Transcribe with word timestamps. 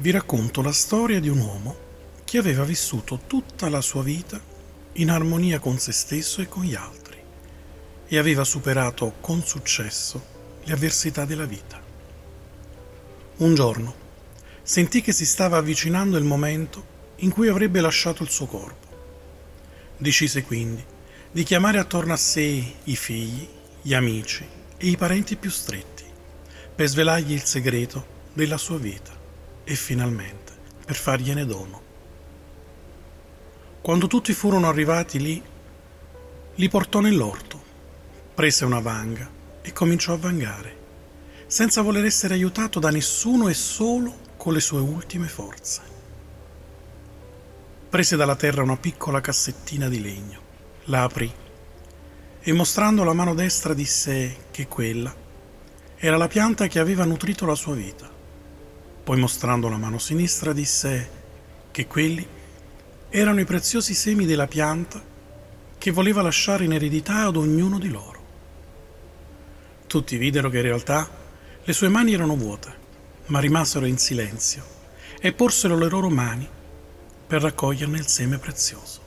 vi 0.00 0.12
racconto 0.12 0.62
la 0.62 0.72
storia 0.72 1.18
di 1.18 1.28
un 1.28 1.40
uomo 1.40 1.76
che 2.22 2.38
aveva 2.38 2.62
vissuto 2.62 3.22
tutta 3.26 3.68
la 3.68 3.80
sua 3.80 4.02
vita 4.04 4.40
in 4.92 5.10
armonia 5.10 5.58
con 5.58 5.78
se 5.78 5.90
stesso 5.90 6.40
e 6.40 6.46
con 6.46 6.62
gli 6.62 6.74
altri 6.74 7.16
e 8.06 8.16
aveva 8.16 8.44
superato 8.44 9.14
con 9.20 9.42
successo 9.42 10.36
le 10.62 10.72
avversità 10.72 11.24
della 11.24 11.46
vita. 11.46 11.82
Un 13.38 13.54
giorno 13.54 14.06
sentì 14.62 15.00
che 15.00 15.12
si 15.12 15.26
stava 15.26 15.56
avvicinando 15.56 16.16
il 16.16 16.24
momento 16.24 16.96
in 17.16 17.30
cui 17.30 17.48
avrebbe 17.48 17.80
lasciato 17.80 18.22
il 18.22 18.30
suo 18.30 18.46
corpo. 18.46 18.86
Decise 19.96 20.44
quindi 20.44 20.84
di 21.32 21.42
chiamare 21.42 21.78
attorno 21.78 22.12
a 22.12 22.16
sé 22.16 22.74
i 22.84 22.96
figli, 22.96 23.48
gli 23.82 23.94
amici 23.94 24.46
e 24.76 24.86
i 24.86 24.96
parenti 24.96 25.34
più 25.34 25.50
stretti 25.50 26.04
per 26.72 26.86
svelargli 26.86 27.32
il 27.32 27.42
segreto 27.42 28.16
della 28.32 28.58
sua 28.58 28.78
vita 28.78 29.17
e 29.68 29.74
finalmente 29.74 30.52
per 30.82 30.96
fargliene 30.96 31.44
dono. 31.44 31.82
Quando 33.82 34.06
tutti 34.06 34.32
furono 34.32 34.66
arrivati 34.66 35.18
lì, 35.20 35.42
li 36.54 36.68
portò 36.70 37.00
nell'orto, 37.00 37.62
prese 38.34 38.64
una 38.64 38.80
vanga 38.80 39.30
e 39.60 39.70
cominciò 39.74 40.14
a 40.14 40.16
vangare, 40.16 40.76
senza 41.46 41.82
voler 41.82 42.06
essere 42.06 42.32
aiutato 42.32 42.80
da 42.80 42.90
nessuno 42.90 43.48
e 43.48 43.54
solo 43.54 44.20
con 44.38 44.54
le 44.54 44.60
sue 44.60 44.80
ultime 44.80 45.28
forze. 45.28 45.82
Prese 47.90 48.16
dalla 48.16 48.36
terra 48.36 48.62
una 48.62 48.78
piccola 48.78 49.20
cassettina 49.20 49.90
di 49.90 50.00
legno, 50.00 50.40
la 50.84 51.02
aprì 51.02 51.30
e 52.40 52.52
mostrando 52.54 53.04
la 53.04 53.12
mano 53.12 53.34
destra 53.34 53.74
disse 53.74 54.46
che 54.50 54.66
quella 54.66 55.14
era 55.96 56.16
la 56.16 56.28
pianta 56.28 56.68
che 56.68 56.78
aveva 56.78 57.04
nutrito 57.04 57.44
la 57.44 57.54
sua 57.54 57.74
vita 57.74 58.16
poi 59.08 59.18
mostrando 59.18 59.70
la 59.70 59.78
mano 59.78 59.96
sinistra 59.96 60.52
disse 60.52 61.10
che 61.70 61.86
quelli 61.86 62.28
erano 63.08 63.40
i 63.40 63.46
preziosi 63.46 63.94
semi 63.94 64.26
della 64.26 64.46
pianta 64.46 65.02
che 65.78 65.90
voleva 65.90 66.20
lasciare 66.20 66.64
in 66.64 66.74
eredità 66.74 67.20
ad 67.20 67.36
ognuno 67.36 67.78
di 67.78 67.88
loro. 67.88 68.22
Tutti 69.86 70.18
videro 70.18 70.50
che 70.50 70.58
in 70.58 70.62
realtà 70.62 71.08
le 71.64 71.72
sue 71.72 71.88
mani 71.88 72.12
erano 72.12 72.36
vuote, 72.36 72.74
ma 73.28 73.40
rimasero 73.40 73.86
in 73.86 73.96
silenzio 73.96 74.62
e 75.18 75.32
porsero 75.32 75.78
le 75.78 75.88
loro 75.88 76.10
mani 76.10 76.46
per 77.26 77.40
raccoglierne 77.40 77.96
il 77.96 78.06
seme 78.06 78.36
prezioso. 78.36 79.00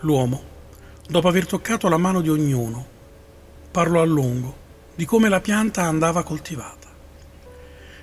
L'uomo, 0.00 0.42
dopo 1.08 1.28
aver 1.28 1.46
toccato 1.46 1.88
la 1.88 1.98
mano 1.98 2.20
di 2.20 2.30
ognuno, 2.30 2.84
parlò 3.70 4.02
a 4.02 4.06
lungo 4.06 4.56
di 4.96 5.04
come 5.04 5.28
la 5.28 5.40
pianta 5.40 5.84
andava 5.84 6.24
coltivata 6.24 6.85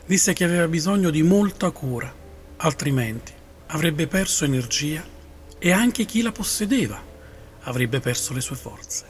disse 0.05 0.33
che 0.33 0.43
aveva 0.43 0.67
bisogno 0.67 1.09
di 1.09 1.23
molta 1.23 1.71
cura, 1.71 2.13
altrimenti 2.57 3.31
avrebbe 3.67 4.07
perso 4.07 4.45
energia 4.45 5.03
e 5.57 5.71
anche 5.71 6.05
chi 6.05 6.21
la 6.21 6.31
possedeva 6.31 7.01
avrebbe 7.61 7.99
perso 7.99 8.33
le 8.33 8.41
sue 8.41 8.55
forze. 8.55 9.05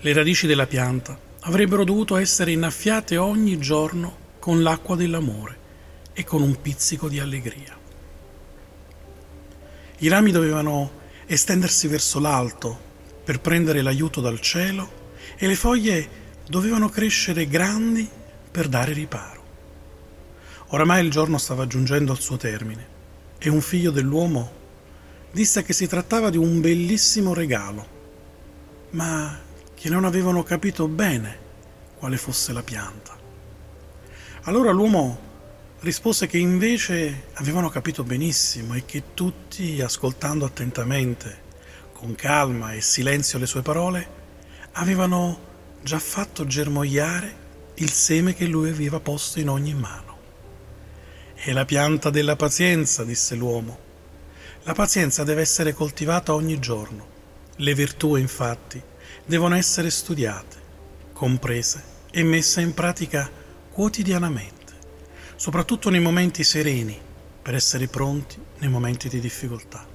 Le 0.00 0.12
radici 0.12 0.46
della 0.46 0.66
pianta 0.66 1.18
avrebbero 1.40 1.84
dovuto 1.84 2.16
essere 2.16 2.52
innaffiate 2.52 3.16
ogni 3.16 3.58
giorno 3.58 4.22
con 4.38 4.62
l'acqua 4.62 4.96
dell'amore 4.96 5.62
e 6.12 6.24
con 6.24 6.42
un 6.42 6.60
pizzico 6.60 7.08
di 7.08 7.18
allegria. 7.18 7.76
I 9.98 10.08
rami 10.08 10.30
dovevano 10.30 11.02
estendersi 11.26 11.88
verso 11.88 12.20
l'alto 12.20 12.78
per 13.24 13.40
prendere 13.40 13.80
l'aiuto 13.80 14.20
dal 14.20 14.40
cielo 14.40 15.02
e 15.36 15.46
le 15.46 15.54
foglie 15.54 16.22
dovevano 16.46 16.90
crescere 16.90 17.48
grandi 17.48 18.06
per 18.50 18.68
dare 18.68 18.92
riparo. 18.92 19.33
Oramai 20.74 21.04
il 21.04 21.10
giorno 21.12 21.38
stava 21.38 21.68
giungendo 21.68 22.10
al 22.10 22.18
suo 22.18 22.36
termine 22.36 22.84
e 23.38 23.48
un 23.48 23.60
figlio 23.60 23.92
dell'uomo 23.92 24.50
disse 25.30 25.62
che 25.62 25.72
si 25.72 25.86
trattava 25.86 26.30
di 26.30 26.36
un 26.36 26.60
bellissimo 26.60 27.32
regalo, 27.32 27.86
ma 28.90 29.38
che 29.72 29.88
non 29.88 30.04
avevano 30.04 30.42
capito 30.42 30.88
bene 30.88 31.38
quale 31.96 32.16
fosse 32.16 32.52
la 32.52 32.64
pianta. 32.64 33.16
Allora 34.42 34.72
l'uomo 34.72 35.16
rispose 35.78 36.26
che 36.26 36.38
invece 36.38 37.26
avevano 37.34 37.68
capito 37.68 38.02
benissimo 38.02 38.74
e 38.74 38.84
che 38.84 39.14
tutti, 39.14 39.80
ascoltando 39.80 40.44
attentamente, 40.44 41.42
con 41.92 42.16
calma 42.16 42.72
e 42.72 42.80
silenzio 42.80 43.38
le 43.38 43.46
sue 43.46 43.62
parole, 43.62 44.08
avevano 44.72 45.38
già 45.84 46.00
fatto 46.00 46.44
germogliare 46.44 47.42
il 47.74 47.90
seme 47.92 48.34
che 48.34 48.46
lui 48.46 48.70
aveva 48.70 48.98
posto 48.98 49.38
in 49.38 49.48
ogni 49.48 49.72
mano. 49.74 50.13
È 51.44 51.52
la 51.52 51.66
pianta 51.66 52.08
della 52.08 52.36
pazienza, 52.36 53.04
disse 53.04 53.34
l'uomo. 53.34 53.78
La 54.62 54.72
pazienza 54.72 55.24
deve 55.24 55.42
essere 55.42 55.74
coltivata 55.74 56.32
ogni 56.32 56.58
giorno. 56.58 57.06
Le 57.56 57.74
virtù, 57.74 58.16
infatti, 58.16 58.80
devono 59.26 59.54
essere 59.54 59.90
studiate, 59.90 60.56
comprese 61.12 61.82
e 62.10 62.22
messe 62.22 62.62
in 62.62 62.72
pratica 62.72 63.30
quotidianamente, 63.70 64.72
soprattutto 65.36 65.90
nei 65.90 66.00
momenti 66.00 66.42
sereni, 66.44 66.98
per 67.42 67.54
essere 67.54 67.88
pronti 67.88 68.42
nei 68.60 68.70
momenti 68.70 69.10
di 69.10 69.20
difficoltà. 69.20 69.86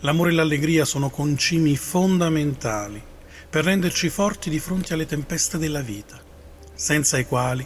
L'amore 0.00 0.30
e 0.30 0.34
l'allegria 0.34 0.84
sono 0.84 1.10
concimi 1.10 1.76
fondamentali 1.76 3.00
per 3.48 3.62
renderci 3.62 4.08
forti 4.08 4.50
di 4.50 4.58
fronte 4.58 4.94
alle 4.94 5.06
tempeste 5.06 5.58
della 5.58 5.80
vita, 5.80 6.20
senza 6.74 7.18
i 7.18 7.24
quali 7.24 7.64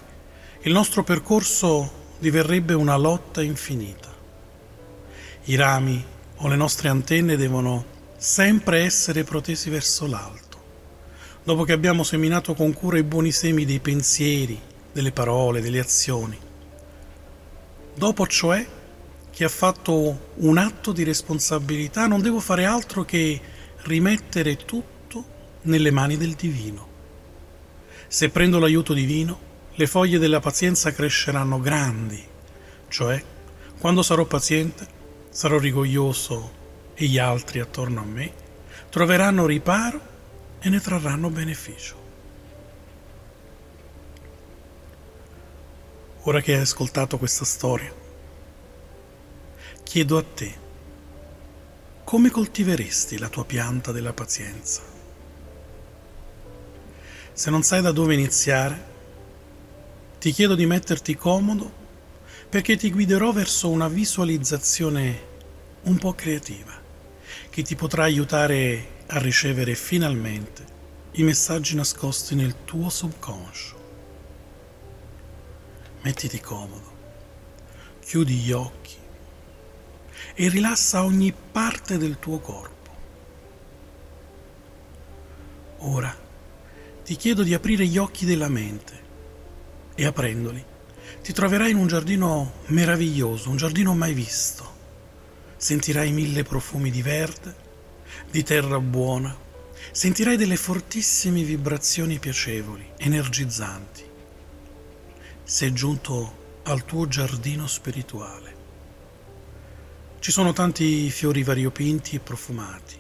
il 0.64 0.72
nostro 0.72 1.02
percorso 1.02 2.04
diverrebbe 2.18 2.74
una 2.74 2.96
lotta 2.96 3.42
infinita. 3.42 4.12
I 5.44 5.54
rami 5.54 6.04
o 6.36 6.48
le 6.48 6.56
nostre 6.56 6.88
antenne 6.88 7.36
devono 7.36 7.84
sempre 8.16 8.80
essere 8.80 9.24
protesi 9.24 9.70
verso 9.70 10.06
l'alto. 10.06 10.44
Dopo 11.44 11.64
che 11.64 11.72
abbiamo 11.72 12.02
seminato 12.02 12.54
con 12.54 12.72
cura 12.72 12.98
i 12.98 13.04
buoni 13.04 13.30
semi 13.30 13.64
dei 13.64 13.78
pensieri, 13.78 14.60
delle 14.92 15.12
parole, 15.12 15.60
delle 15.60 15.78
azioni. 15.78 16.38
Dopo 17.94 18.26
cioè 18.26 18.66
che 19.30 19.44
ha 19.44 19.48
fatto 19.48 20.32
un 20.36 20.58
atto 20.58 20.92
di 20.92 21.04
responsabilità, 21.04 22.06
non 22.06 22.22
devo 22.22 22.40
fare 22.40 22.64
altro 22.64 23.04
che 23.04 23.40
rimettere 23.82 24.56
tutto 24.56 25.24
nelle 25.62 25.90
mani 25.90 26.16
del 26.16 26.32
divino. 26.32 26.94
Se 28.08 28.30
prendo 28.30 28.58
l'aiuto 28.58 28.94
divino, 28.94 29.38
le 29.78 29.86
foglie 29.86 30.18
della 30.18 30.40
pazienza 30.40 30.90
cresceranno 30.90 31.60
grandi, 31.60 32.26
cioè 32.88 33.22
quando 33.78 34.02
sarò 34.02 34.24
paziente, 34.24 34.86
sarò 35.28 35.58
rigoglioso 35.58 36.52
e 36.94 37.04
gli 37.04 37.18
altri 37.18 37.60
attorno 37.60 38.00
a 38.00 38.04
me 38.04 38.32
troveranno 38.88 39.44
riparo 39.44 40.00
e 40.60 40.70
ne 40.70 40.80
trarranno 40.80 41.28
beneficio. 41.28 42.04
Ora 46.22 46.40
che 46.40 46.54
hai 46.54 46.60
ascoltato 46.62 47.18
questa 47.18 47.44
storia, 47.44 47.92
chiedo 49.82 50.16
a 50.16 50.24
te, 50.24 50.54
come 52.02 52.30
coltiveresti 52.30 53.18
la 53.18 53.28
tua 53.28 53.44
pianta 53.44 53.92
della 53.92 54.14
pazienza? 54.14 54.80
Se 57.34 57.50
non 57.50 57.62
sai 57.62 57.82
da 57.82 57.92
dove 57.92 58.14
iniziare, 58.14 58.94
ti 60.26 60.32
chiedo 60.32 60.56
di 60.56 60.66
metterti 60.66 61.14
comodo 61.14 61.72
perché 62.48 62.76
ti 62.76 62.90
guiderò 62.90 63.30
verso 63.30 63.68
una 63.68 63.86
visualizzazione 63.86 65.20
un 65.82 65.98
po' 65.98 66.14
creativa 66.14 66.72
che 67.48 67.62
ti 67.62 67.76
potrà 67.76 68.02
aiutare 68.02 69.04
a 69.06 69.20
ricevere 69.20 69.76
finalmente 69.76 70.64
i 71.12 71.22
messaggi 71.22 71.76
nascosti 71.76 72.34
nel 72.34 72.64
tuo 72.64 72.88
subconscio. 72.88 73.76
Mettiti 76.00 76.40
comodo, 76.40 76.92
chiudi 78.00 78.34
gli 78.34 78.50
occhi 78.50 78.96
e 80.34 80.48
rilassa 80.48 81.04
ogni 81.04 81.32
parte 81.32 81.98
del 81.98 82.18
tuo 82.18 82.40
corpo. 82.40 82.90
Ora 85.78 86.12
ti 87.04 87.14
chiedo 87.14 87.44
di 87.44 87.54
aprire 87.54 87.86
gli 87.86 87.96
occhi 87.96 88.26
della 88.26 88.48
mente 88.48 89.04
e 89.96 90.06
aprendoli 90.06 90.74
ti 91.26 91.32
troverai 91.32 91.72
in 91.72 91.76
un 91.76 91.88
giardino 91.88 92.52
meraviglioso, 92.66 93.50
un 93.50 93.56
giardino 93.56 93.94
mai 93.94 94.14
visto. 94.14 94.74
Sentirai 95.56 96.12
mille 96.12 96.44
profumi 96.44 96.88
di 96.90 97.02
verde, 97.02 97.52
di 98.30 98.44
terra 98.44 98.78
buona, 98.78 99.36
sentirai 99.90 100.36
delle 100.36 100.54
fortissime 100.54 101.42
vibrazioni 101.42 102.20
piacevoli, 102.20 102.92
energizzanti. 102.98 104.04
Sei 105.42 105.72
giunto 105.72 106.60
al 106.62 106.84
tuo 106.84 107.08
giardino 107.08 107.66
spirituale. 107.66 108.54
Ci 110.20 110.30
sono 110.30 110.52
tanti 110.52 111.10
fiori 111.10 111.42
variopinti 111.42 112.14
e 112.14 112.20
profumati. 112.20 112.96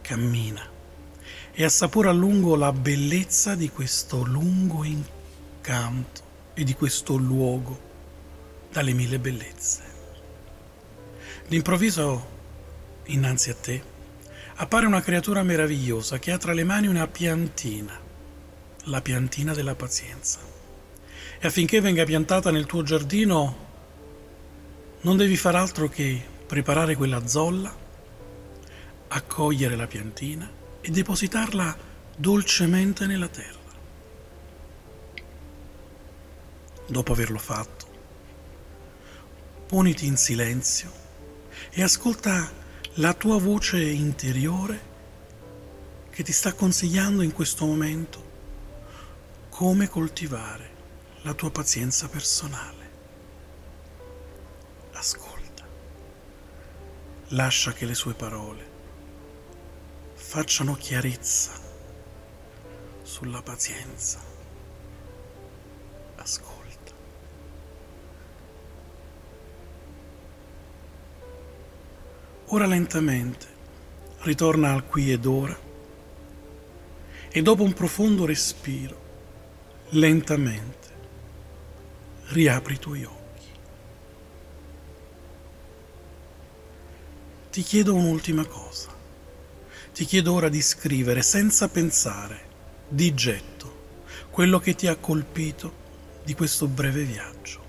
Cammina 0.00 0.68
e 1.52 1.64
assapora 1.64 2.10
a 2.10 2.12
lungo 2.12 2.56
la 2.56 2.72
bellezza 2.72 3.54
di 3.54 3.68
questo 3.68 4.24
lungo 4.24 4.82
incontro 4.82 5.20
canto 5.62 6.20
e 6.52 6.64
di 6.64 6.74
questo 6.74 7.16
luogo 7.16 7.90
dalle 8.70 8.92
mille 8.92 9.18
bellezze. 9.18 9.82
D'improvviso, 11.48 12.26
innanzi 13.04 13.48
a 13.48 13.54
te, 13.54 13.82
appare 14.56 14.84
una 14.86 15.00
creatura 15.00 15.42
meravigliosa 15.42 16.18
che 16.18 16.32
ha 16.32 16.38
tra 16.38 16.52
le 16.52 16.64
mani 16.64 16.88
una 16.88 17.06
piantina, 17.06 17.98
la 18.84 19.00
piantina 19.00 19.54
della 19.54 19.74
pazienza. 19.74 20.40
E 21.38 21.46
affinché 21.46 21.80
venga 21.80 22.04
piantata 22.04 22.50
nel 22.50 22.66
tuo 22.66 22.82
giardino, 22.82 23.70
non 25.00 25.16
devi 25.16 25.36
far 25.36 25.56
altro 25.56 25.88
che 25.88 26.20
preparare 26.46 26.96
quella 26.96 27.26
zolla, 27.26 27.74
accogliere 29.08 29.76
la 29.76 29.86
piantina 29.86 30.50
e 30.80 30.90
depositarla 30.90 31.76
dolcemente 32.16 33.06
nella 33.06 33.28
terra. 33.28 33.61
Dopo 36.92 37.12
averlo 37.12 37.38
fatto, 37.38 37.86
poniti 39.66 40.04
in 40.04 40.18
silenzio 40.18 40.92
e 41.70 41.82
ascolta 41.82 42.52
la 42.96 43.14
tua 43.14 43.38
voce 43.38 43.80
interiore 43.80 44.90
che 46.10 46.22
ti 46.22 46.32
sta 46.32 46.52
consigliando 46.52 47.22
in 47.22 47.32
questo 47.32 47.64
momento 47.64 48.30
come 49.48 49.88
coltivare 49.88 50.70
la 51.22 51.32
tua 51.32 51.50
pazienza 51.50 52.08
personale. 52.08 52.90
Ascolta, 54.92 55.64
lascia 57.28 57.72
che 57.72 57.86
le 57.86 57.94
sue 57.94 58.12
parole 58.12 58.70
facciano 60.12 60.74
chiarezza 60.74 61.52
sulla 63.02 63.40
pazienza. 63.40 64.20
Ascolta. 66.16 66.60
Ora 72.54 72.66
lentamente 72.66 73.46
ritorna 74.24 74.74
al 74.74 74.84
qui 74.84 75.10
ed 75.10 75.24
ora 75.24 75.58
e 77.30 77.40
dopo 77.40 77.62
un 77.62 77.72
profondo 77.72 78.26
respiro, 78.26 79.00
lentamente 79.90 80.88
riapri 82.26 82.74
i 82.74 82.78
tuoi 82.78 83.04
occhi. 83.04 83.46
Ti 87.52 87.62
chiedo 87.62 87.94
un'ultima 87.94 88.44
cosa. 88.44 88.90
Ti 89.94 90.04
chiedo 90.04 90.34
ora 90.34 90.50
di 90.50 90.60
scrivere 90.60 91.22
senza 91.22 91.70
pensare, 91.70 92.40
di 92.86 93.14
getto, 93.14 94.04
quello 94.28 94.58
che 94.58 94.74
ti 94.74 94.88
ha 94.88 94.96
colpito 94.96 95.72
di 96.22 96.34
questo 96.34 96.66
breve 96.66 97.04
viaggio. 97.04 97.60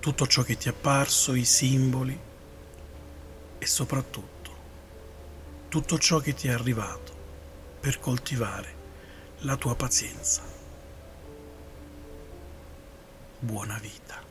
Tutto 0.00 0.26
ciò 0.26 0.42
che 0.42 0.56
ti 0.56 0.68
è 0.68 0.70
apparso, 0.70 1.34
i 1.34 1.44
simboli, 1.44 2.18
e 3.58 3.66
soprattutto 3.66 4.36
tutto 5.68 5.98
ciò 5.98 6.18
che 6.18 6.32
ti 6.32 6.48
è 6.48 6.52
arrivato 6.52 7.12
per 7.80 8.00
coltivare 8.00 8.76
la 9.40 9.56
tua 9.56 9.74
pazienza. 9.74 10.42
Buona 13.38 13.78
vita. 13.78 14.27